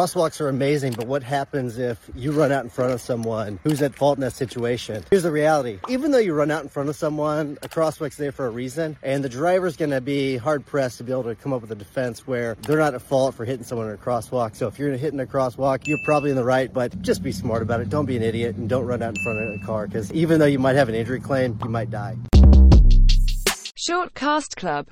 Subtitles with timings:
[0.00, 3.82] Crosswalks are amazing, but what happens if you run out in front of someone who's
[3.82, 5.04] at fault in that situation?
[5.10, 5.78] Here's the reality.
[5.90, 8.96] Even though you run out in front of someone, a crosswalk's there for a reason,
[9.02, 11.74] and the driver's gonna be hard pressed to be able to come up with a
[11.74, 14.56] defense where they're not at fault for hitting someone in a crosswalk.
[14.56, 17.60] So if you're hitting a crosswalk, you're probably in the right, but just be smart
[17.60, 17.90] about it.
[17.90, 20.38] Don't be an idiot and don't run out in front of a car because even
[20.38, 22.16] though you might have an injury claim, you might die.
[23.82, 24.86] Short Cast Club